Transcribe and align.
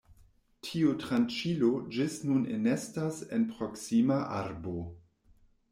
Tiu 0.67 0.93
tranĉilo 1.03 1.69
ĝis 1.97 2.15
nun 2.31 2.49
enestas 2.57 3.21
en 3.39 3.47
proksima 3.55 4.23
arbo. 4.43 4.79